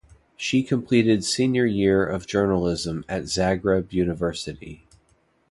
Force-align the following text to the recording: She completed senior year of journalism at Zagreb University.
She 0.35 0.63
completed 0.63 1.23
senior 1.23 1.67
year 1.67 2.03
of 2.03 2.25
journalism 2.25 3.05
at 3.07 3.25
Zagreb 3.25 3.93
University. 3.93 4.83